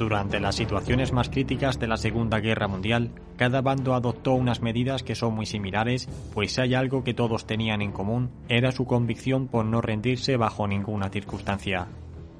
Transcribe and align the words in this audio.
Durante 0.00 0.40
las 0.40 0.54
situaciones 0.54 1.12
más 1.12 1.28
críticas 1.28 1.78
de 1.78 1.86
la 1.86 1.98
Segunda 1.98 2.40
Guerra 2.40 2.68
Mundial, 2.68 3.10
cada 3.36 3.60
bando 3.60 3.92
adoptó 3.92 4.32
unas 4.32 4.62
medidas 4.62 5.02
que 5.02 5.14
son 5.14 5.34
muy 5.34 5.44
similares, 5.44 6.08
pues 6.32 6.52
si 6.52 6.62
hay 6.62 6.72
algo 6.72 7.04
que 7.04 7.12
todos 7.12 7.46
tenían 7.46 7.82
en 7.82 7.92
común, 7.92 8.30
era 8.48 8.72
su 8.72 8.86
convicción 8.86 9.46
por 9.46 9.66
no 9.66 9.82
rendirse 9.82 10.38
bajo 10.38 10.66
ninguna 10.66 11.10
circunstancia. 11.10 11.88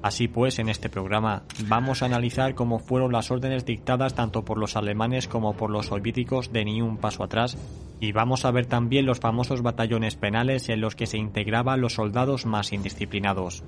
Así 0.01 0.27
pues, 0.27 0.57
en 0.57 0.69
este 0.69 0.89
programa 0.89 1.43
vamos 1.67 2.01
a 2.01 2.07
analizar 2.07 2.55
cómo 2.55 2.79
fueron 2.79 3.11
las 3.11 3.29
órdenes 3.29 3.63
dictadas 3.63 4.15
tanto 4.15 4.43
por 4.43 4.57
los 4.57 4.75
alemanes 4.75 5.27
como 5.27 5.53
por 5.53 5.69
los 5.69 5.85
soviéticos 5.85 6.51
de 6.51 6.65
ni 6.65 6.81
un 6.81 6.97
paso 6.97 7.23
atrás, 7.23 7.59
y 7.99 8.11
vamos 8.11 8.43
a 8.43 8.49
ver 8.49 8.65
también 8.65 9.05
los 9.05 9.19
famosos 9.19 9.61
batallones 9.61 10.15
penales 10.15 10.67
en 10.69 10.81
los 10.81 10.95
que 10.95 11.05
se 11.05 11.19
integraban 11.19 11.79
los 11.79 11.93
soldados 11.93 12.47
más 12.47 12.73
indisciplinados. 12.73 13.63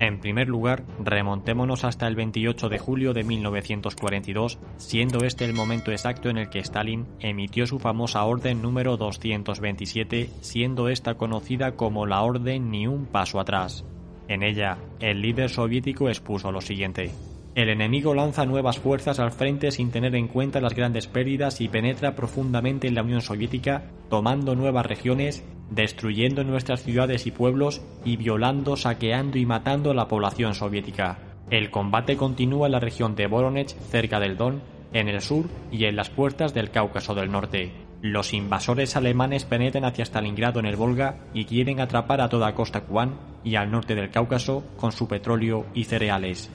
En 0.00 0.18
primer 0.18 0.48
lugar, 0.48 0.84
remontémonos 0.98 1.84
hasta 1.84 2.06
el 2.08 2.16
28 2.16 2.68
de 2.68 2.78
julio 2.78 3.12
de 3.12 3.22
1942, 3.22 4.58
siendo 4.76 5.24
este 5.24 5.44
el 5.44 5.54
momento 5.54 5.92
exacto 5.92 6.28
en 6.28 6.36
el 6.36 6.50
que 6.50 6.58
Stalin 6.58 7.06
emitió 7.20 7.66
su 7.66 7.78
famosa 7.78 8.24
orden 8.24 8.60
número 8.60 8.96
227, 8.96 10.30
siendo 10.40 10.88
esta 10.88 11.14
conocida 11.14 11.76
como 11.76 12.06
la 12.06 12.22
Orden 12.22 12.70
Ni 12.70 12.86
un 12.86 13.06
Paso 13.06 13.38
Atrás. 13.38 13.84
En 14.26 14.42
ella, 14.42 14.78
el 15.00 15.20
líder 15.20 15.50
soviético 15.50 16.08
expuso 16.08 16.50
lo 16.50 16.60
siguiente. 16.60 17.12
El 17.54 17.68
enemigo 17.68 18.14
lanza 18.14 18.46
nuevas 18.46 18.80
fuerzas 18.80 19.20
al 19.20 19.30
frente 19.30 19.70
sin 19.70 19.92
tener 19.92 20.16
en 20.16 20.26
cuenta 20.26 20.60
las 20.60 20.74
grandes 20.74 21.06
pérdidas 21.06 21.60
y 21.60 21.68
penetra 21.68 22.16
profundamente 22.16 22.88
en 22.88 22.96
la 22.96 23.04
Unión 23.04 23.20
Soviética, 23.20 23.84
tomando 24.10 24.56
nuevas 24.56 24.84
regiones, 24.86 25.44
destruyendo 25.70 26.42
nuestras 26.42 26.82
ciudades 26.82 27.28
y 27.28 27.30
pueblos 27.30 27.80
y 28.04 28.16
violando, 28.16 28.76
saqueando 28.76 29.38
y 29.38 29.46
matando 29.46 29.92
a 29.92 29.94
la 29.94 30.08
población 30.08 30.54
soviética. 30.54 31.18
El 31.48 31.70
combate 31.70 32.16
continúa 32.16 32.66
en 32.66 32.72
la 32.72 32.80
región 32.80 33.14
de 33.14 33.28
Voronezh, 33.28 33.76
cerca 33.88 34.18
del 34.18 34.36
Don, 34.36 34.60
en 34.92 35.08
el 35.08 35.20
sur 35.20 35.46
y 35.70 35.84
en 35.84 35.94
las 35.94 36.10
puertas 36.10 36.54
del 36.54 36.72
Cáucaso 36.72 37.14
del 37.14 37.30
Norte. 37.30 37.70
Los 38.02 38.34
invasores 38.34 38.96
alemanes 38.96 39.44
penetran 39.44 39.84
hacia 39.84 40.04
Stalingrado 40.04 40.58
en 40.58 40.66
el 40.66 40.74
Volga 40.74 41.20
y 41.32 41.44
quieren 41.44 41.78
atrapar 41.78 42.20
a 42.20 42.28
toda 42.28 42.52
costa 42.54 42.80
Kuán 42.80 43.14
y 43.44 43.54
al 43.54 43.70
norte 43.70 43.94
del 43.94 44.10
Cáucaso 44.10 44.64
con 44.76 44.90
su 44.90 45.06
petróleo 45.06 45.66
y 45.72 45.84
cereales. 45.84 46.50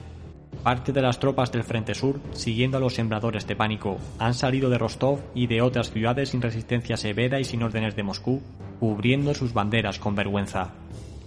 Parte 0.62 0.92
de 0.92 1.00
las 1.00 1.18
tropas 1.18 1.50
del 1.50 1.64
Frente 1.64 1.94
Sur, 1.94 2.20
siguiendo 2.32 2.76
a 2.76 2.80
los 2.80 2.94
sembradores 2.94 3.46
de 3.46 3.56
pánico, 3.56 3.96
han 4.18 4.34
salido 4.34 4.68
de 4.68 4.76
Rostov 4.76 5.20
y 5.34 5.46
de 5.46 5.62
otras 5.62 5.90
ciudades 5.90 6.28
sin 6.28 6.42
resistencia 6.42 6.98
severa 6.98 7.40
y 7.40 7.44
sin 7.44 7.62
órdenes 7.62 7.96
de 7.96 8.02
Moscú, 8.02 8.42
cubriendo 8.78 9.32
sus 9.34 9.54
banderas 9.54 9.98
con 9.98 10.14
vergüenza. 10.14 10.74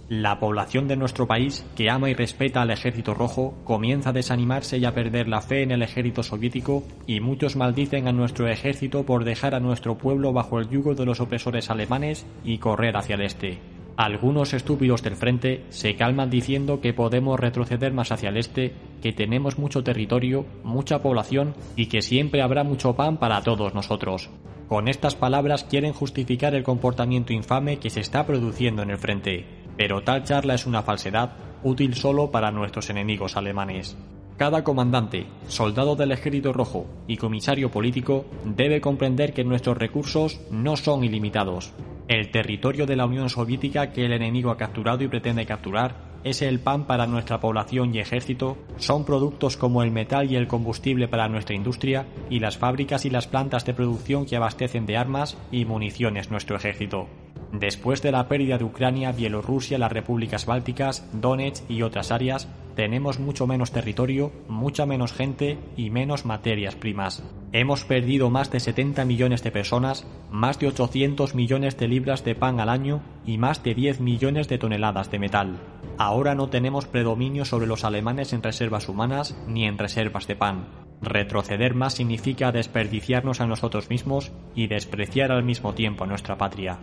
La 0.08 0.38
población 0.38 0.86
de 0.86 0.96
nuestro 0.96 1.26
país, 1.26 1.66
que 1.74 1.90
ama 1.90 2.10
y 2.10 2.14
respeta 2.14 2.62
al 2.62 2.70
ejército 2.70 3.12
rojo, 3.12 3.54
comienza 3.64 4.10
a 4.10 4.12
desanimarse 4.12 4.78
y 4.78 4.84
a 4.84 4.94
perder 4.94 5.26
la 5.26 5.40
fe 5.40 5.62
en 5.62 5.72
el 5.72 5.82
ejército 5.82 6.22
soviético 6.22 6.84
y 7.06 7.18
muchos 7.18 7.56
maldicen 7.56 8.06
a 8.06 8.12
nuestro 8.12 8.46
ejército 8.46 9.04
por 9.04 9.24
dejar 9.24 9.56
a 9.56 9.60
nuestro 9.60 9.98
pueblo 9.98 10.32
bajo 10.32 10.60
el 10.60 10.68
yugo 10.68 10.94
de 10.94 11.06
los 11.06 11.20
opresores 11.20 11.70
alemanes 11.70 12.24
y 12.44 12.58
correr 12.58 12.96
hacia 12.96 13.16
el 13.16 13.22
este. 13.22 13.73
Algunos 13.96 14.54
estúpidos 14.54 15.04
del 15.04 15.14
frente 15.14 15.64
se 15.68 15.94
calman 15.94 16.28
diciendo 16.28 16.80
que 16.80 16.92
podemos 16.92 17.38
retroceder 17.38 17.92
más 17.92 18.10
hacia 18.10 18.30
el 18.30 18.36
este, 18.36 18.72
que 19.00 19.12
tenemos 19.12 19.56
mucho 19.56 19.84
territorio, 19.84 20.46
mucha 20.64 21.00
población 21.00 21.54
y 21.76 21.86
que 21.86 22.02
siempre 22.02 22.42
habrá 22.42 22.64
mucho 22.64 22.96
pan 22.96 23.18
para 23.18 23.40
todos 23.42 23.72
nosotros. 23.72 24.30
Con 24.66 24.88
estas 24.88 25.14
palabras 25.14 25.62
quieren 25.62 25.92
justificar 25.92 26.56
el 26.56 26.64
comportamiento 26.64 27.32
infame 27.32 27.78
que 27.78 27.90
se 27.90 28.00
está 28.00 28.26
produciendo 28.26 28.82
en 28.82 28.90
el 28.90 28.98
frente, 28.98 29.44
pero 29.76 30.02
tal 30.02 30.24
charla 30.24 30.54
es 30.54 30.66
una 30.66 30.82
falsedad 30.82 31.36
útil 31.62 31.94
solo 31.94 32.32
para 32.32 32.50
nuestros 32.50 32.90
enemigos 32.90 33.36
alemanes. 33.36 33.96
Cada 34.36 34.64
comandante, 34.64 35.26
soldado 35.46 35.94
del 35.94 36.10
ejército 36.10 36.52
rojo 36.52 36.86
y 37.06 37.16
comisario 37.16 37.70
político 37.70 38.24
debe 38.44 38.80
comprender 38.80 39.32
que 39.32 39.44
nuestros 39.44 39.78
recursos 39.78 40.40
no 40.50 40.76
son 40.76 41.04
ilimitados. 41.04 41.72
El 42.08 42.30
territorio 42.30 42.84
de 42.84 42.96
la 42.96 43.06
Unión 43.06 43.30
Soviética 43.30 43.92
que 43.92 44.04
el 44.04 44.12
enemigo 44.12 44.50
ha 44.50 44.58
capturado 44.58 45.02
y 45.02 45.08
pretende 45.08 45.46
capturar 45.46 46.14
es 46.24 46.42
el 46.42 46.58
pan 46.58 46.86
para 46.86 47.06
nuestra 47.06 47.38
población 47.38 47.94
y 47.94 47.98
ejército, 47.98 48.56
son 48.78 49.04
productos 49.04 49.56
como 49.56 49.82
el 49.82 49.90
metal 49.90 50.30
y 50.30 50.36
el 50.36 50.48
combustible 50.48 51.06
para 51.06 51.28
nuestra 51.28 51.54
industria 51.54 52.06
y 52.30 52.40
las 52.40 52.56
fábricas 52.56 53.04
y 53.04 53.10
las 53.10 53.26
plantas 53.26 53.64
de 53.66 53.74
producción 53.74 54.24
que 54.24 54.36
abastecen 54.36 54.86
de 54.86 54.96
armas 54.96 55.36
y 55.52 55.66
municiones 55.66 56.30
nuestro 56.30 56.56
ejército. 56.56 57.08
Después 57.52 58.02
de 58.02 58.10
la 58.10 58.26
pérdida 58.26 58.58
de 58.58 58.64
Ucrania, 58.64 59.12
Bielorrusia, 59.12 59.78
las 59.78 59.92
repúblicas 59.92 60.44
bálticas, 60.44 61.06
Donetsk 61.12 61.70
y 61.70 61.82
otras 61.82 62.10
áreas, 62.10 62.48
tenemos 62.74 63.18
mucho 63.18 63.46
menos 63.46 63.70
territorio, 63.70 64.32
mucha 64.48 64.86
menos 64.86 65.12
gente 65.12 65.58
y 65.76 65.90
menos 65.90 66.24
materias 66.24 66.74
primas. 66.74 67.22
Hemos 67.52 67.84
perdido 67.84 68.30
más 68.30 68.50
de 68.50 68.60
70 68.60 69.04
millones 69.04 69.42
de 69.42 69.50
personas, 69.50 70.06
más 70.30 70.58
de 70.58 70.68
800 70.68 71.34
millones 71.34 71.76
de 71.76 71.88
libras 71.88 72.24
de 72.24 72.34
pan 72.34 72.60
al 72.60 72.68
año 72.68 73.02
y 73.24 73.38
más 73.38 73.62
de 73.62 73.74
10 73.74 74.00
millones 74.00 74.48
de 74.48 74.58
toneladas 74.58 75.10
de 75.10 75.18
metal. 75.18 75.58
Ahora 75.98 76.34
no 76.34 76.48
tenemos 76.48 76.86
predominio 76.86 77.44
sobre 77.44 77.66
los 77.66 77.84
alemanes 77.84 78.32
en 78.32 78.42
reservas 78.42 78.88
humanas 78.88 79.36
ni 79.46 79.64
en 79.64 79.78
reservas 79.78 80.26
de 80.26 80.36
pan. 80.36 80.66
Retroceder 81.00 81.74
más 81.74 81.94
significa 81.94 82.50
desperdiciarnos 82.50 83.40
a 83.40 83.46
nosotros 83.46 83.90
mismos 83.90 84.32
y 84.54 84.66
despreciar 84.66 85.30
al 85.30 85.44
mismo 85.44 85.74
tiempo 85.74 86.04
a 86.04 86.06
nuestra 86.06 86.38
patria. 86.38 86.78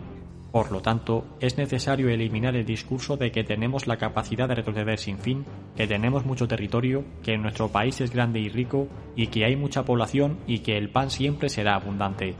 Por 0.52 0.70
lo 0.70 0.82
tanto, 0.82 1.24
es 1.40 1.56
necesario 1.56 2.10
eliminar 2.10 2.54
el 2.54 2.66
discurso 2.66 3.16
de 3.16 3.32
que 3.32 3.42
tenemos 3.42 3.86
la 3.86 3.96
capacidad 3.96 4.46
de 4.48 4.56
retroceder 4.56 4.98
sin 4.98 5.18
fin, 5.18 5.46
que 5.74 5.86
tenemos 5.86 6.26
mucho 6.26 6.46
territorio, 6.46 7.04
que 7.22 7.38
nuestro 7.38 7.68
país 7.68 8.02
es 8.02 8.12
grande 8.12 8.38
y 8.38 8.50
rico, 8.50 8.86
y 9.16 9.28
que 9.28 9.46
hay 9.46 9.56
mucha 9.56 9.84
población 9.84 10.38
y 10.46 10.58
que 10.58 10.76
el 10.76 10.90
pan 10.90 11.10
siempre 11.10 11.48
será 11.48 11.74
abundante. 11.74 12.34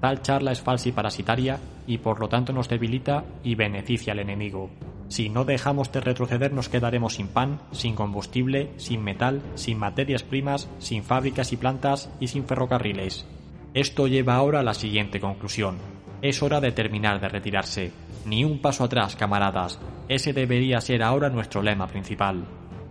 Tal 0.00 0.22
charla 0.22 0.50
es 0.50 0.60
falsa 0.60 0.88
y 0.88 0.92
parasitaria 0.92 1.60
y 1.86 1.98
por 1.98 2.18
lo 2.18 2.28
tanto 2.28 2.52
nos 2.52 2.68
debilita 2.68 3.24
y 3.44 3.54
beneficia 3.54 4.12
al 4.12 4.18
enemigo. 4.18 4.70
Si 5.08 5.28
no 5.28 5.44
dejamos 5.44 5.92
de 5.92 6.00
retroceder 6.00 6.52
nos 6.52 6.68
quedaremos 6.68 7.14
sin 7.14 7.28
pan, 7.28 7.60
sin 7.70 7.94
combustible, 7.94 8.70
sin 8.76 9.04
metal, 9.04 9.40
sin 9.54 9.78
materias 9.78 10.24
primas, 10.24 10.68
sin 10.78 11.04
fábricas 11.04 11.52
y 11.52 11.56
plantas 11.56 12.10
y 12.18 12.26
sin 12.26 12.44
ferrocarriles. 12.44 13.24
Esto 13.72 14.08
lleva 14.08 14.34
ahora 14.34 14.60
a 14.60 14.64
la 14.64 14.74
siguiente 14.74 15.20
conclusión. 15.20 15.76
Es 16.22 16.42
hora 16.42 16.60
de 16.60 16.72
terminar 16.72 17.20
de 17.20 17.28
retirarse. 17.28 17.92
Ni 18.24 18.44
un 18.44 18.60
paso 18.60 18.84
atrás, 18.84 19.16
camaradas. 19.16 19.78
Ese 20.08 20.32
debería 20.32 20.80
ser 20.80 21.02
ahora 21.02 21.28
nuestro 21.28 21.62
lema 21.62 21.86
principal. 21.86 22.44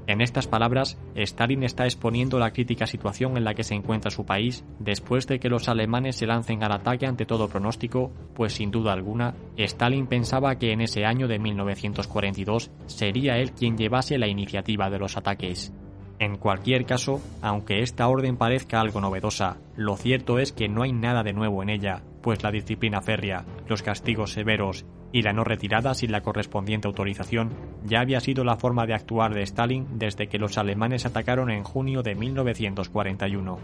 En 0.08 0.22
estas 0.22 0.48
palabras, 0.48 1.00
Stalin 1.16 1.64
está 1.64 1.86
exponiendo 1.86 2.38
la 2.38 2.52
crítica 2.52 2.86
situación 2.86 3.38
en 3.38 3.44
la 3.44 3.56
que 3.56 3.64
se 3.64 3.74
encuentra 3.74 4.12
su 4.12 4.24
país 4.24 4.64
después 4.78 5.26
de 5.26 5.40
que 5.40 5.50
los 5.50 5.68
alemanes 5.68 6.18
se 6.18 6.28
lancen 6.28 6.64
al 6.64 6.74
ataque 6.74 7.08
ante 7.08 7.26
todo 7.26 7.50
pronóstico, 7.50 8.12
pues 8.36 8.54
sin 8.54 8.70
duda 8.70 8.94
alguna, 8.94 9.34
Stalin 9.58 10.06
pensaba 10.06 10.60
que 10.60 10.72
en 10.72 10.82
ese 10.82 11.06
año 11.06 11.28
de 11.28 11.40
1942 11.40 12.70
sería 12.86 13.38
él 13.38 13.54
quien 13.54 13.78
llevase 13.78 14.20
la 14.20 14.28
iniciativa 14.28 14.92
de 14.92 15.00
los 15.00 15.18
ataques. 15.18 15.74
En 16.20 16.38
cualquier 16.38 16.86
caso, 16.86 17.22
aunque 17.42 17.82
esta 17.82 18.08
orden 18.08 18.38
parezca 18.38 18.80
algo 18.80 19.02
novedosa, 19.02 19.58
lo 19.76 19.98
cierto 19.98 20.40
es 20.40 20.54
que 20.54 20.70
no 20.70 20.84
hay 20.84 20.94
nada 20.94 21.24
de 21.24 21.34
nuevo 21.34 21.62
en 21.62 21.70
ella, 21.70 22.04
pues 22.22 22.42
la 22.42 22.52
disciplina 22.52 23.02
férrea, 23.02 23.46
los 23.68 23.84
castigos 23.84 24.32
severos 24.32 24.86
y 25.12 25.22
la 25.22 25.34
no 25.34 25.44
retirada 25.44 25.94
sin 25.94 26.12
la 26.12 26.22
correspondiente 26.22 26.88
autorización 26.88 27.52
ya 27.86 28.00
había 28.00 28.20
sido 28.20 28.44
la 28.44 28.58
forma 28.58 28.86
de 28.86 28.94
actuar 28.94 29.34
de 29.34 29.44
Stalin 29.44 29.88
desde 29.98 30.28
que 30.28 30.40
los 30.40 30.58
alemanes 30.58 31.06
atacaron 31.06 31.52
en 31.52 31.64
junio 31.64 32.02
de 32.02 32.16
1941. 32.16 33.60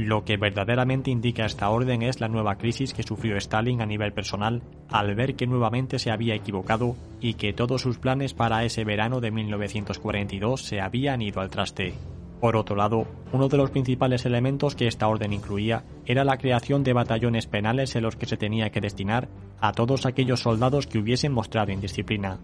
Lo 0.00 0.24
que 0.24 0.38
verdaderamente 0.38 1.10
indica 1.10 1.44
esta 1.44 1.68
orden 1.68 2.00
es 2.00 2.20
la 2.20 2.28
nueva 2.28 2.56
crisis 2.56 2.94
que 2.94 3.02
sufrió 3.02 3.36
Stalin 3.36 3.82
a 3.82 3.86
nivel 3.86 4.14
personal 4.14 4.62
al 4.88 5.14
ver 5.14 5.34
que 5.34 5.46
nuevamente 5.46 5.98
se 5.98 6.10
había 6.10 6.34
equivocado 6.34 6.96
y 7.20 7.34
que 7.34 7.52
todos 7.52 7.82
sus 7.82 7.98
planes 7.98 8.32
para 8.32 8.64
ese 8.64 8.82
verano 8.84 9.20
de 9.20 9.30
1942 9.30 10.62
se 10.62 10.80
habían 10.80 11.20
ido 11.20 11.42
al 11.42 11.50
traste. 11.50 11.92
Por 12.40 12.56
otro 12.56 12.76
lado, 12.76 13.06
uno 13.32 13.48
de 13.48 13.58
los 13.58 13.70
principales 13.70 14.24
elementos 14.24 14.74
que 14.74 14.86
esta 14.86 15.06
orden 15.06 15.34
incluía 15.34 15.84
era 16.06 16.24
la 16.24 16.38
creación 16.38 16.82
de 16.82 16.94
batallones 16.94 17.46
penales 17.46 17.94
en 17.94 18.02
los 18.02 18.16
que 18.16 18.24
se 18.24 18.38
tenía 18.38 18.70
que 18.70 18.80
destinar 18.80 19.28
a 19.60 19.72
todos 19.72 20.06
aquellos 20.06 20.40
soldados 20.40 20.86
que 20.86 20.98
hubiesen 20.98 21.32
mostrado 21.32 21.72
indisciplina. 21.72 22.40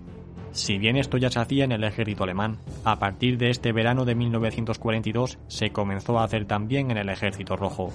Si 0.52 0.78
bien 0.78 0.96
esto 0.96 1.18
ya 1.18 1.30
se 1.30 1.40
hacía 1.40 1.64
en 1.64 1.72
el 1.72 1.84
ejército 1.84 2.24
alemán, 2.24 2.58
a 2.84 2.98
partir 2.98 3.38
de 3.38 3.50
este 3.50 3.72
verano 3.72 4.04
de 4.04 4.14
1942 4.14 5.38
se 5.48 5.70
comenzó 5.70 6.18
a 6.18 6.24
hacer 6.24 6.46
también 6.46 6.90
en 6.90 6.98
el 6.98 7.08
ejército 7.08 7.56
rojo. 7.56 7.92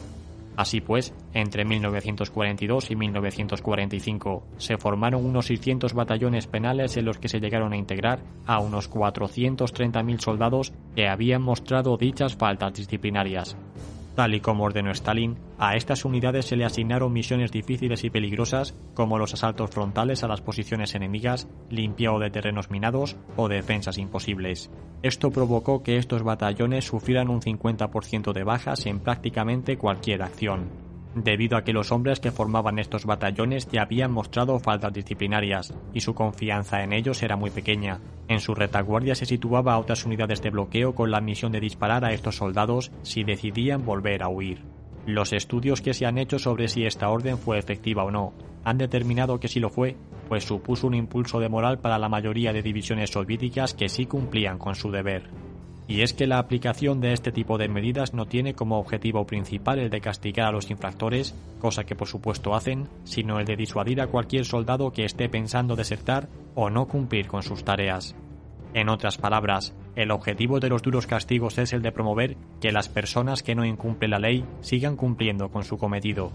Así 0.58 0.82
pues, 0.82 1.14
entre 1.34 1.66
1942 1.66 2.92
y 2.92 2.96
1945 2.96 4.44
se 4.58 4.78
formaron 4.78 5.26
unos 5.26 5.46
600 5.48 5.94
batallones 5.94 6.48
penales 6.48 6.98
en 6.98 7.06
los 7.06 7.18
que 7.18 7.30
se 7.30 7.40
llegaron 7.40 7.74
a 7.74 7.78
integrar 7.78 8.20
a 8.46 8.60
unos 8.60 8.92
430.000 8.92 10.20
soldados 10.20 10.74
que 10.96 11.08
habían 11.08 11.42
mostrado 11.42 11.98
dichas 11.98 12.36
faltas 12.36 12.74
disciplinarias. 12.74 13.56
Tal 14.16 14.36
y 14.36 14.42
como 14.42 14.66
ordenó 14.66 14.92
Stalin, 14.92 15.38
a 15.58 15.76
estas 15.76 16.04
unidades 16.04 16.46
se 16.46 16.58
le 16.58 16.66
asignaron 16.66 17.14
misiones 17.14 17.52
difíciles 17.52 18.04
y 18.04 18.10
peligrosas 18.10 18.76
como 18.94 19.18
los 19.18 19.34
asaltos 19.34 19.70
frontales 19.70 20.24
a 20.24 20.28
las 20.28 20.42
posiciones 20.42 20.96
enemigas, 20.96 21.48
limpiado 21.70 22.20
de 22.20 22.30
terrenos 22.30 22.70
minados 22.70 23.16
o 23.38 23.48
defensas 23.48 23.98
imposibles. 23.98 24.70
Esto 25.02 25.32
provocó 25.32 25.82
que 25.82 25.98
estos 25.98 26.24
batallones 26.24 26.86
sufrieran 26.86 27.30
un 27.30 27.42
50% 27.42 28.34
de 28.34 28.44
bajas 28.44 28.86
en 28.86 29.00
prácticamente 29.00 29.78
cualquier 29.78 30.24
acción 30.24 30.81
debido 31.16 31.58
a 31.58 31.64
que 31.64 31.74
los 31.74 31.92
hombres 31.92 32.20
que 32.20 32.32
formaban 32.32 32.80
estos 32.80 33.06
batallones 33.06 33.68
ya 33.70 33.84
habían 33.84 34.12
mostrado 34.12 34.60
faltas 34.60 34.94
disciplinarias 34.94 35.74
y 35.94 36.02
su 36.02 36.14
confianza 36.14 36.84
en 36.84 36.94
ellos 36.94 37.22
era 37.24 37.36
muy 37.36 37.50
pequeña. 37.50 38.00
En 38.28 38.40
su 38.40 38.56
retaguardia 38.56 39.16
se 39.16 39.26
situaba 39.26 39.78
otras 39.78 40.06
unidades 40.06 40.42
de 40.42 40.50
bloqueo 40.50 40.96
con 40.96 41.12
la 41.12 41.22
misión 41.22 41.52
de 41.52 41.60
disparar 41.60 42.06
a 42.06 42.14
estos 42.14 42.38
soldados 42.38 42.92
si 43.02 43.24
decidían 43.24 43.86
volver 43.86 44.24
a 44.24 44.30
huir. 44.30 44.64
Los 45.06 45.34
estudios 45.34 45.82
que 45.82 45.94
se 45.94 46.06
han 46.06 46.18
hecho 46.18 46.40
sobre 46.40 46.68
si 46.68 46.86
esta 46.86 47.10
orden 47.10 47.38
fue 47.38 47.58
efectiva 47.58 48.04
o 48.04 48.12
no 48.12 48.34
han 48.64 48.78
determinado 48.78 49.40
que 49.40 49.48
sí 49.48 49.60
lo 49.60 49.70
fue, 49.70 49.98
pues 50.30 50.44
supuso 50.44 50.88
un 50.88 50.94
impulso 50.94 51.40
de 51.40 51.50
moral 51.50 51.80
para 51.80 51.98
la 51.98 52.10
mayoría 52.10 52.54
de 52.54 52.62
divisiones 52.62 53.10
soviéticas 53.10 53.74
que 53.74 53.90
sí 53.90 54.06
cumplían 54.06 54.60
con 54.60 54.76
su 54.76 54.92
deber 54.92 55.51
y 55.88 56.02
es 56.02 56.14
que 56.14 56.28
la 56.28 56.40
aplicación 56.40 57.02
de 57.02 57.14
este 57.14 57.32
tipo 57.32 57.58
de 57.58 57.68
medidas 57.68 58.14
no 58.14 58.26
tiene 58.26 58.54
como 58.54 58.80
objetivo 58.80 59.26
principal 59.26 59.80
el 59.80 59.90
de 59.90 60.02
castigar 60.02 60.48
a 60.48 60.52
los 60.52 60.70
infractores, 60.72 61.36
cosa 61.60 61.84
que 61.84 61.96
por 61.96 62.08
supuesto 62.08 62.56
hacen, 62.56 62.88
sino 63.04 63.40
el 63.40 63.46
de 63.46 63.56
disuadir 63.56 64.02
a 64.02 64.08
cualquier 64.08 64.46
soldado 64.46 64.92
que 64.92 65.06
esté 65.06 65.28
pensando 65.30 65.76
desertar 65.76 66.30
o 66.56 66.70
no 66.70 66.88
cumplir 66.88 67.28
con 67.28 67.44
sus 67.44 67.64
tareas. 67.64 68.16
En 68.74 68.88
otras 68.88 69.18
palabras, 69.18 69.74
el 69.96 70.12
objetivo 70.12 70.62
de 70.62 70.70
los 70.70 70.82
duros 70.82 71.08
castigos 71.08 71.58
es 71.58 71.74
el 71.74 71.82
de 71.82 71.92
promover 71.92 72.38
que 72.62 72.72
las 72.72 72.88
personas 72.88 73.44
que 73.44 73.56
no 73.56 73.66
incumplen 73.66 74.12
la 74.12 74.20
ley 74.20 74.46
sigan 74.62 74.96
cumpliendo 74.96 75.50
con 75.50 75.66
su 75.66 75.78
cometido. 75.78 76.32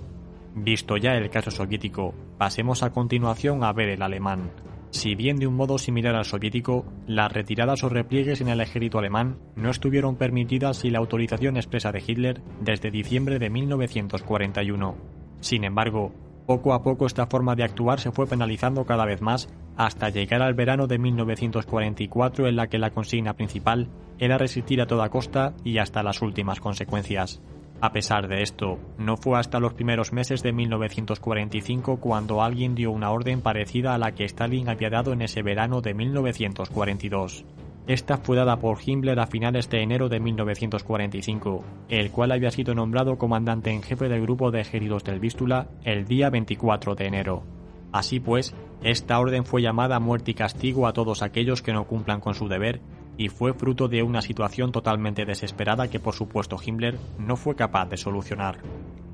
Visto 0.54 0.96
ya 0.96 1.14
el 1.14 1.30
caso 1.30 1.50
soviético, 1.50 2.14
pasemos 2.36 2.82
a 2.82 2.90
continuación 2.90 3.64
a 3.64 3.72
ver 3.72 3.90
el 3.90 4.02
alemán. 4.02 4.50
Si 4.90 5.14
bien 5.14 5.36
de 5.36 5.46
un 5.46 5.54
modo 5.54 5.78
similar 5.78 6.14
al 6.14 6.24
soviético, 6.24 6.86
las 7.06 7.32
retiradas 7.32 7.84
o 7.84 7.88
repliegues 7.88 8.40
en 8.40 8.48
el 8.48 8.60
ejército 8.60 8.98
alemán 8.98 9.38
no 9.54 9.70
estuvieron 9.70 10.16
permitidas 10.16 10.78
sin 10.78 10.92
la 10.92 10.98
autorización 11.00 11.56
expresa 11.56 11.92
de 11.92 12.02
Hitler 12.06 12.40
desde 12.60 12.90
diciembre 12.90 13.38
de 13.38 13.50
1941. 13.50 14.96
Sin 15.40 15.64
embargo, 15.64 16.12
poco 16.46 16.72
a 16.72 16.82
poco 16.82 17.06
esta 17.06 17.26
forma 17.26 17.56
de 17.56 17.64
actuar 17.64 18.00
se 18.00 18.12
fue 18.12 18.26
penalizando 18.26 18.84
cada 18.84 19.04
vez 19.04 19.20
más 19.20 19.48
hasta 19.76 20.08
llegar 20.08 20.42
al 20.42 20.54
verano 20.54 20.86
de 20.86 20.98
1944 20.98 22.48
en 22.48 22.56
la 22.56 22.68
que 22.68 22.78
la 22.78 22.90
consigna 22.90 23.34
principal 23.34 23.88
era 24.18 24.38
resistir 24.38 24.80
a 24.80 24.86
toda 24.86 25.10
costa 25.10 25.54
y 25.64 25.78
hasta 25.78 26.02
las 26.02 26.22
últimas 26.22 26.60
consecuencias. 26.60 27.42
A 27.80 27.92
pesar 27.92 28.26
de 28.26 28.42
esto, 28.42 28.78
no 28.96 29.18
fue 29.18 29.38
hasta 29.38 29.60
los 29.60 29.74
primeros 29.74 30.12
meses 30.12 30.42
de 30.42 30.52
1945 30.52 31.98
cuando 31.98 32.42
alguien 32.42 32.74
dio 32.74 32.90
una 32.90 33.10
orden 33.10 33.42
parecida 33.42 33.94
a 33.94 33.98
la 33.98 34.12
que 34.12 34.24
Stalin 34.24 34.70
había 34.70 34.88
dado 34.88 35.12
en 35.12 35.20
ese 35.20 35.42
verano 35.42 35.82
de 35.82 35.92
1942. 35.92 37.44
Esta 37.86 38.16
fue 38.16 38.36
dada 38.36 38.56
por 38.56 38.78
Himmler 38.84 39.20
a 39.20 39.26
finales 39.26 39.68
de 39.68 39.82
enero 39.82 40.08
de 40.08 40.20
1945, 40.20 41.64
el 41.88 42.10
cual 42.10 42.32
había 42.32 42.50
sido 42.50 42.74
nombrado 42.74 43.18
comandante 43.18 43.70
en 43.70 43.82
jefe 43.82 44.08
del 44.08 44.22
grupo 44.22 44.50
de 44.50 44.60
ejércitos 44.62 45.04
del 45.04 45.20
Vístula 45.20 45.68
el 45.84 46.06
día 46.06 46.30
24 46.30 46.94
de 46.94 47.06
enero. 47.06 47.44
Así 47.92 48.20
pues, 48.20 48.54
esta 48.82 49.18
orden 49.20 49.44
fue 49.44 49.62
llamada 49.62 50.00
muerte 50.00 50.32
y 50.32 50.34
castigo 50.34 50.86
a 50.86 50.92
todos 50.92 51.22
aquellos 51.22 51.62
que 51.62 51.72
no 51.72 51.84
cumplan 51.84 52.20
con 52.20 52.34
su 52.34 52.48
deber 52.48 52.80
y 53.16 53.28
fue 53.28 53.54
fruto 53.54 53.88
de 53.88 54.02
una 54.02 54.22
situación 54.22 54.72
totalmente 54.72 55.24
desesperada 55.24 55.88
que 55.88 56.00
por 56.00 56.14
supuesto 56.14 56.56
Himmler 56.64 56.98
no 57.18 57.36
fue 57.36 57.56
capaz 57.56 57.88
de 57.88 57.96
solucionar. 57.96 58.58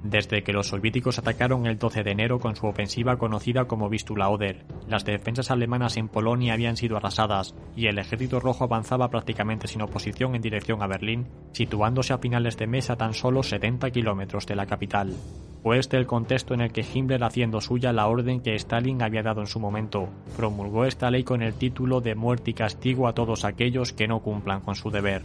Desde 0.04 0.42
que 0.42 0.52
los 0.52 0.68
soviéticos 0.68 1.18
atacaron 1.18 1.66
el 1.66 1.78
12 1.78 2.02
de 2.02 2.10
enero 2.10 2.40
con 2.40 2.56
su 2.56 2.66
ofensiva 2.66 3.18
conocida 3.18 3.66
como 3.66 3.88
Vistula 3.88 4.28
Oder, 4.30 4.64
las 4.88 5.04
defensas 5.04 5.52
alemanas 5.52 5.96
en 5.96 6.08
Polonia 6.08 6.54
habían 6.54 6.76
sido 6.76 6.96
arrasadas 6.96 7.54
y 7.76 7.86
el 7.86 7.98
ejército 7.98 8.40
rojo 8.40 8.64
avanzaba 8.64 9.08
prácticamente 9.10 9.68
sin 9.68 9.80
oposición 9.82 10.34
en 10.34 10.42
dirección 10.42 10.82
a 10.82 10.88
Berlín, 10.88 11.28
situándose 11.52 12.12
a 12.12 12.18
finales 12.18 12.56
de 12.56 12.66
mes 12.66 12.90
a 12.90 12.96
tan 12.96 13.14
solo 13.14 13.44
70 13.44 13.90
kilómetros 13.92 14.46
de 14.46 14.56
la 14.56 14.66
capital. 14.66 15.14
Fue 15.62 15.78
este 15.78 15.96
el 15.96 16.08
contexto 16.08 16.54
en 16.54 16.62
el 16.62 16.72
que 16.72 16.82
Himmler, 16.82 17.22
haciendo 17.22 17.60
suya 17.60 17.92
la 17.92 18.08
orden 18.08 18.40
que 18.40 18.56
Stalin 18.56 19.02
había 19.02 19.22
dado 19.22 19.40
en 19.40 19.46
su 19.46 19.60
momento, 19.60 20.08
promulgó 20.36 20.84
esta 20.84 21.12
ley 21.12 21.22
con 21.22 21.42
el 21.42 21.54
título 21.54 22.00
de 22.00 22.16
muerte 22.16 22.50
y 22.50 22.54
castigo 22.54 23.06
a 23.06 23.14
todos 23.14 23.44
aquellos 23.44 23.92
que 23.92 24.08
no 24.08 24.18
cumplan 24.18 24.62
con 24.62 24.74
su 24.74 24.90
deber. 24.90 25.22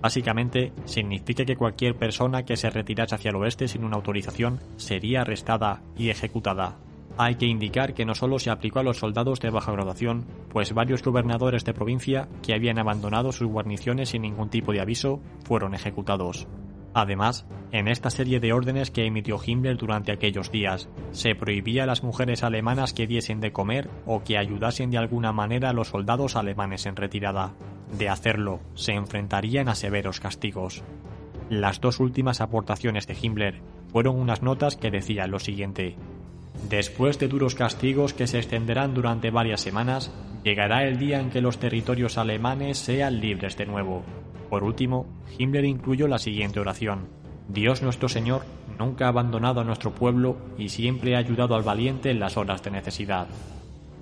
Básicamente, 0.00 0.72
significa 0.84 1.44
que 1.44 1.56
cualquier 1.56 1.96
persona 1.96 2.44
que 2.44 2.56
se 2.56 2.70
retirase 2.70 3.14
hacia 3.14 3.30
el 3.30 3.36
oeste 3.36 3.68
sin 3.68 3.84
una 3.84 3.96
autorización 3.96 4.60
sería 4.76 5.22
arrestada 5.22 5.82
y 5.96 6.10
ejecutada. 6.10 6.76
Hay 7.18 7.36
que 7.36 7.46
indicar 7.46 7.94
que 7.94 8.04
no 8.04 8.14
solo 8.14 8.38
se 8.38 8.50
aplicó 8.50 8.80
a 8.80 8.82
los 8.82 8.98
soldados 8.98 9.40
de 9.40 9.48
baja 9.48 9.72
graduación, 9.72 10.26
pues 10.50 10.74
varios 10.74 11.02
gobernadores 11.02 11.64
de 11.64 11.72
provincia 11.72 12.28
que 12.42 12.54
habían 12.54 12.78
abandonado 12.78 13.32
sus 13.32 13.48
guarniciones 13.48 14.10
sin 14.10 14.22
ningún 14.22 14.50
tipo 14.50 14.72
de 14.72 14.80
aviso 14.80 15.20
fueron 15.44 15.74
ejecutados. 15.74 16.46
Además, 16.92 17.46
en 17.72 17.88
esta 17.88 18.10
serie 18.10 18.40
de 18.40 18.52
órdenes 18.52 18.90
que 18.90 19.04
emitió 19.04 19.38
Himmler 19.44 19.76
durante 19.76 20.12
aquellos 20.12 20.50
días, 20.50 20.88
se 21.10 21.34
prohibía 21.34 21.84
a 21.84 21.86
las 21.86 22.02
mujeres 22.02 22.42
alemanas 22.42 22.92
que 22.92 23.06
diesen 23.06 23.40
de 23.40 23.52
comer 23.52 23.90
o 24.06 24.22
que 24.22 24.38
ayudasen 24.38 24.90
de 24.90 24.98
alguna 24.98 25.32
manera 25.32 25.70
a 25.70 25.72
los 25.74 25.88
soldados 25.88 26.36
alemanes 26.36 26.86
en 26.86 26.96
retirada. 26.96 27.54
De 27.92 28.08
hacerlo, 28.08 28.60
se 28.74 28.92
enfrentarían 28.92 29.68
a 29.68 29.74
severos 29.74 30.20
castigos. 30.20 30.82
Las 31.48 31.80
dos 31.80 32.00
últimas 32.00 32.40
aportaciones 32.40 33.06
de 33.06 33.16
Himmler 33.20 33.60
fueron 33.92 34.16
unas 34.16 34.42
notas 34.42 34.76
que 34.76 34.90
decían 34.90 35.30
lo 35.30 35.38
siguiente. 35.38 35.96
Después 36.68 37.18
de 37.18 37.28
duros 37.28 37.54
castigos 37.54 38.12
que 38.12 38.26
se 38.26 38.38
extenderán 38.38 38.94
durante 38.94 39.30
varias 39.30 39.60
semanas, 39.60 40.12
llegará 40.42 40.84
el 40.84 40.98
día 40.98 41.20
en 41.20 41.30
que 41.30 41.40
los 41.40 41.58
territorios 41.58 42.18
alemanes 42.18 42.78
sean 42.78 43.20
libres 43.20 43.56
de 43.56 43.66
nuevo. 43.66 44.02
Por 44.50 44.64
último, 44.64 45.06
Himmler 45.38 45.64
incluyó 45.64 46.08
la 46.08 46.18
siguiente 46.18 46.58
oración. 46.58 47.08
Dios 47.48 47.82
nuestro 47.82 48.08
Señor 48.08 48.42
nunca 48.78 49.06
ha 49.06 49.08
abandonado 49.08 49.60
a 49.60 49.64
nuestro 49.64 49.94
pueblo 49.94 50.36
y 50.58 50.68
siempre 50.68 51.14
ha 51.14 51.18
ayudado 51.18 51.54
al 51.54 51.62
valiente 51.62 52.10
en 52.10 52.18
las 52.18 52.36
horas 52.36 52.62
de 52.62 52.72
necesidad. 52.72 53.28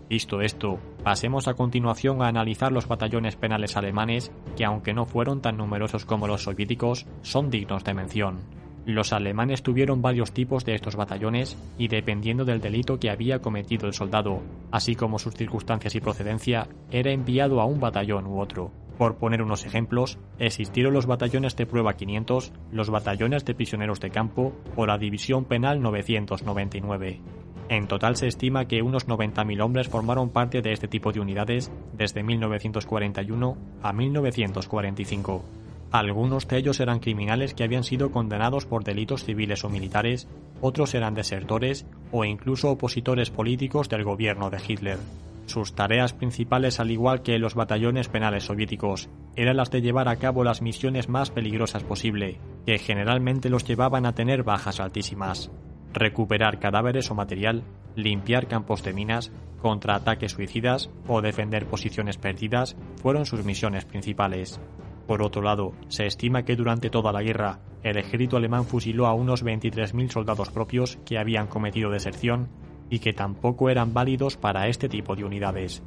Visto 0.08 0.42
esto, 0.42 0.78
pasemos 1.02 1.48
a 1.48 1.54
continuación 1.54 2.22
a 2.22 2.28
analizar 2.28 2.72
los 2.72 2.86
batallones 2.86 3.36
penales 3.36 3.76
alemanes 3.76 4.30
que 4.56 4.64
aunque 4.64 4.92
no 4.92 5.06
fueron 5.06 5.40
tan 5.40 5.56
numerosos 5.56 6.04
como 6.04 6.26
los 6.26 6.42
soviéticos, 6.42 7.06
son 7.22 7.50
dignos 7.50 7.84
de 7.84 7.94
mención. 7.94 8.40
Los 8.86 9.14
alemanes 9.14 9.62
tuvieron 9.62 10.02
varios 10.02 10.32
tipos 10.32 10.66
de 10.66 10.74
estos 10.74 10.94
batallones 10.94 11.56
y 11.78 11.88
dependiendo 11.88 12.44
del 12.44 12.60
delito 12.60 13.00
que 13.00 13.08
había 13.08 13.40
cometido 13.40 13.86
el 13.86 13.94
soldado, 13.94 14.42
así 14.70 14.94
como 14.94 15.18
sus 15.18 15.34
circunstancias 15.34 15.94
y 15.94 16.00
procedencia, 16.00 16.68
era 16.90 17.10
enviado 17.10 17.62
a 17.62 17.64
un 17.64 17.80
batallón 17.80 18.26
u 18.26 18.40
otro. 18.40 18.72
Por 18.98 19.16
poner 19.16 19.42
unos 19.42 19.64
ejemplos, 19.64 20.18
existieron 20.38 20.92
los 20.92 21.06
batallones 21.06 21.56
de 21.56 21.66
prueba 21.66 21.94
500, 21.94 22.52
los 22.72 22.90
batallones 22.90 23.44
de 23.46 23.54
prisioneros 23.54 24.00
de 24.00 24.10
campo 24.10 24.52
o 24.76 24.86
la 24.86 24.98
División 24.98 25.46
Penal 25.46 25.80
999. 25.80 27.20
En 27.68 27.88
total 27.88 28.16
se 28.16 28.26
estima 28.26 28.66
que 28.66 28.82
unos 28.82 29.08
90.000 29.08 29.62
hombres 29.62 29.88
formaron 29.88 30.30
parte 30.30 30.60
de 30.60 30.72
este 30.72 30.88
tipo 30.88 31.12
de 31.12 31.20
unidades 31.20 31.72
desde 31.92 32.22
1941 32.22 33.56
a 33.82 33.92
1945. 33.92 35.44
Algunos 35.90 36.46
de 36.48 36.58
ellos 36.58 36.80
eran 36.80 36.98
criminales 36.98 37.54
que 37.54 37.64
habían 37.64 37.84
sido 37.84 38.10
condenados 38.10 38.66
por 38.66 38.84
delitos 38.84 39.24
civiles 39.24 39.64
o 39.64 39.70
militares, 39.70 40.28
otros 40.60 40.94
eran 40.94 41.14
desertores 41.14 41.86
o 42.10 42.24
incluso 42.24 42.70
opositores 42.70 43.30
políticos 43.30 43.88
del 43.88 44.04
gobierno 44.04 44.50
de 44.50 44.58
Hitler. 44.66 44.98
Sus 45.46 45.74
tareas 45.74 46.12
principales, 46.12 46.80
al 46.80 46.90
igual 46.90 47.22
que 47.22 47.38
los 47.38 47.54
batallones 47.54 48.08
penales 48.08 48.44
soviéticos, 48.44 49.08
eran 49.36 49.56
las 49.56 49.70
de 49.70 49.82
llevar 49.82 50.08
a 50.08 50.16
cabo 50.16 50.42
las 50.42 50.62
misiones 50.62 51.08
más 51.08 51.30
peligrosas 51.30 51.84
posible, 51.84 52.40
que 52.66 52.78
generalmente 52.78 53.50
los 53.50 53.64
llevaban 53.64 54.06
a 54.06 54.14
tener 54.14 54.42
bajas 54.42 54.80
altísimas. 54.80 55.50
Recuperar 55.94 56.58
cadáveres 56.58 57.08
o 57.12 57.14
material, 57.14 57.62
limpiar 57.94 58.48
campos 58.48 58.82
de 58.82 58.92
minas, 58.92 59.30
contraataques 59.62 60.32
suicidas 60.32 60.90
o 61.06 61.22
defender 61.22 61.66
posiciones 61.66 62.18
perdidas 62.18 62.76
fueron 63.00 63.26
sus 63.26 63.44
misiones 63.44 63.84
principales. 63.84 64.60
Por 65.06 65.22
otro 65.22 65.40
lado, 65.40 65.72
se 65.86 66.06
estima 66.06 66.44
que 66.44 66.56
durante 66.56 66.90
toda 66.90 67.12
la 67.12 67.22
guerra, 67.22 67.60
el 67.84 67.96
ejército 67.96 68.36
alemán 68.36 68.64
fusiló 68.64 69.06
a 69.06 69.14
unos 69.14 69.44
23.000 69.44 70.10
soldados 70.10 70.50
propios 70.50 70.98
que 71.06 71.16
habían 71.16 71.46
cometido 71.46 71.90
deserción 71.90 72.48
y 72.90 72.98
que 72.98 73.12
tampoco 73.12 73.70
eran 73.70 73.94
válidos 73.94 74.36
para 74.36 74.66
este 74.66 74.88
tipo 74.88 75.14
de 75.14 75.24
unidades. 75.24 75.84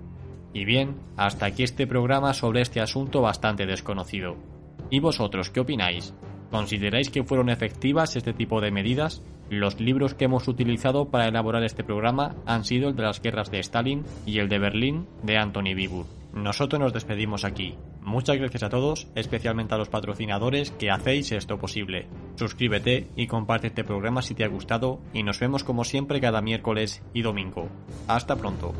Y 0.53 0.63
bien, 0.63 0.95
hasta 1.17 1.47
aquí 1.47 1.63
este 1.63 1.85
programa 1.85 2.33
sobre 2.33 2.61
este 2.61 2.79
asunto 2.79 3.21
bastante 3.21 3.65
desconocido. 3.65 4.37
¿Y 4.89 5.01
vosotros 5.01 5.49
qué 5.49 5.59
opináis? 5.59 6.13
¿Consideráis 6.49 7.09
que 7.09 7.25
fueron 7.25 7.49
efectivas 7.49 8.15
este 8.15 8.31
tipo 8.31 8.61
de 8.61 8.71
medidas? 8.71 9.21
Los 9.49 9.79
libros 9.79 10.13
que 10.13 10.25
hemos 10.25 10.47
utilizado 10.47 11.09
para 11.09 11.27
elaborar 11.27 11.63
este 11.63 11.83
programa 11.83 12.35
han 12.45 12.65
sido 12.65 12.89
el 12.89 12.95
de 12.95 13.03
las 13.03 13.21
guerras 13.21 13.49
de 13.49 13.59
Stalin 13.59 14.03
y 14.25 14.39
el 14.39 14.49
de 14.49 14.59
Berlín 14.59 15.07
de 15.23 15.37
Anthony 15.37 15.73
Bibur. 15.73 16.05
Nosotros 16.33 16.79
nos 16.79 16.93
despedimos 16.93 17.45
aquí. 17.45 17.75
Muchas 18.01 18.37
gracias 18.37 18.63
a 18.63 18.69
todos, 18.69 19.07
especialmente 19.15 19.73
a 19.73 19.77
los 19.77 19.89
patrocinadores 19.89 20.71
que 20.71 20.91
hacéis 20.91 21.31
esto 21.31 21.57
posible. 21.57 22.07
Suscríbete 22.35 23.07
y 23.15 23.27
comparte 23.27 23.67
este 23.67 23.83
programa 23.83 24.21
si 24.21 24.35
te 24.35 24.43
ha 24.43 24.47
gustado 24.47 24.99
y 25.13 25.23
nos 25.23 25.39
vemos 25.39 25.63
como 25.63 25.83
siempre 25.83 26.21
cada 26.21 26.41
miércoles 26.41 27.01
y 27.13 27.21
domingo. 27.21 27.69
Hasta 28.07 28.35
pronto. 28.35 28.73